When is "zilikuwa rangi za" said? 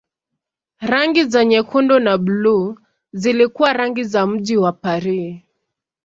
3.13-4.27